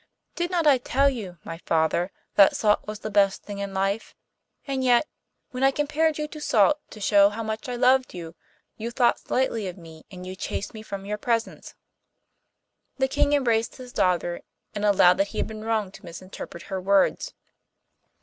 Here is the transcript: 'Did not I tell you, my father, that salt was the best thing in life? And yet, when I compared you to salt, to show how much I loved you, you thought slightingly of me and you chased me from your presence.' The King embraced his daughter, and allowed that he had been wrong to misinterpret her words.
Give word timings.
'Did 0.33 0.49
not 0.49 0.65
I 0.65 0.79
tell 0.79 1.11
you, 1.11 1.37
my 1.43 1.59
father, 1.59 2.09
that 2.33 2.55
salt 2.55 2.87
was 2.87 3.01
the 3.01 3.11
best 3.11 3.43
thing 3.43 3.59
in 3.59 3.71
life? 3.71 4.15
And 4.65 4.83
yet, 4.83 5.07
when 5.51 5.61
I 5.63 5.69
compared 5.69 6.17
you 6.17 6.27
to 6.29 6.41
salt, 6.41 6.79
to 6.89 6.99
show 6.99 7.29
how 7.29 7.43
much 7.43 7.69
I 7.69 7.75
loved 7.75 8.15
you, 8.15 8.33
you 8.77 8.89
thought 8.89 9.19
slightingly 9.19 9.67
of 9.67 9.77
me 9.77 10.03
and 10.09 10.25
you 10.25 10.35
chased 10.35 10.73
me 10.73 10.81
from 10.81 11.05
your 11.05 11.19
presence.' 11.19 11.75
The 12.97 13.07
King 13.07 13.33
embraced 13.33 13.75
his 13.75 13.93
daughter, 13.93 14.41
and 14.73 14.83
allowed 14.85 15.17
that 15.19 15.27
he 15.27 15.37
had 15.37 15.45
been 15.45 15.63
wrong 15.63 15.91
to 15.91 16.03
misinterpret 16.03 16.63
her 16.63 16.81
words. 16.81 17.35